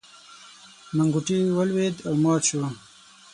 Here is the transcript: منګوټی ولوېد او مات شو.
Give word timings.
منګوټی 0.95 1.37
ولوېد 1.57 1.95
او 2.07 2.13
مات 2.23 2.41
شو. 2.49 2.61